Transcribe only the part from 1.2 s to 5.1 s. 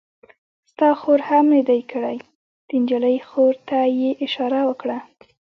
هم نه دی کړی؟ د نجلۍ خور ته یې اشاره وکړه.